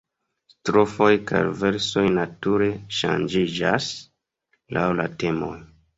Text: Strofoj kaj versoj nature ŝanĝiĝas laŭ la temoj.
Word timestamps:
Strofoj 0.51 1.09
kaj 1.31 1.41
versoj 1.59 2.05
nature 2.17 2.69
ŝanĝiĝas 3.01 3.93
laŭ 4.79 4.91
la 5.03 5.07
temoj. 5.25 5.57